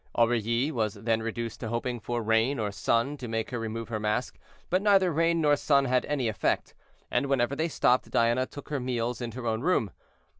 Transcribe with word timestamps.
Aurilly 0.15 0.71
was 0.71 0.95
then 0.95 1.21
reduced 1.21 1.59
to 1.59 1.67
hoping 1.67 1.99
for 1.99 2.23
rain 2.23 2.57
or 2.57 2.71
sun 2.71 3.17
to 3.17 3.27
make 3.27 3.51
her 3.51 3.59
remove 3.59 3.89
her 3.89 3.99
mask; 3.99 4.39
but 4.71 4.81
neither 4.81 5.11
rain 5.13 5.41
nor 5.41 5.55
sun 5.55 5.85
had 5.85 6.05
any 6.07 6.27
effect, 6.27 6.73
and 7.11 7.27
whenever 7.27 7.55
they 7.55 7.69
stopped 7.69 8.09
Diana 8.09 8.47
took 8.47 8.69
her 8.69 8.79
meals 8.79 9.21
in 9.21 9.33
her 9.33 9.45
own 9.45 9.61
room. 9.61 9.91